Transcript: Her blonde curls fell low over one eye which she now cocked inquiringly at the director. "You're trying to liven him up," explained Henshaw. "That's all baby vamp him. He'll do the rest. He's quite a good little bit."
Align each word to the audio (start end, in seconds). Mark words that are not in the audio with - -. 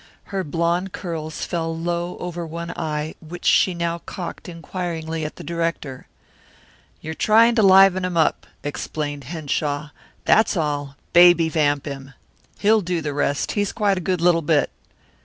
Her 0.33 0.43
blonde 0.43 0.93
curls 0.93 1.45
fell 1.45 1.77
low 1.77 2.17
over 2.17 2.43
one 2.43 2.71
eye 2.71 3.13
which 3.21 3.45
she 3.45 3.75
now 3.75 3.99
cocked 3.99 4.49
inquiringly 4.49 5.23
at 5.23 5.35
the 5.35 5.43
director. 5.43 6.07
"You're 7.01 7.13
trying 7.13 7.53
to 7.53 7.61
liven 7.61 8.03
him 8.03 8.17
up," 8.17 8.47
explained 8.63 9.25
Henshaw. 9.25 9.91
"That's 10.25 10.57
all 10.57 10.95
baby 11.13 11.49
vamp 11.49 11.85
him. 11.85 12.15
He'll 12.57 12.81
do 12.81 13.01
the 13.01 13.13
rest. 13.13 13.51
He's 13.51 13.71
quite 13.71 13.99
a 13.99 14.01
good 14.01 14.21
little 14.21 14.41
bit." 14.41 14.71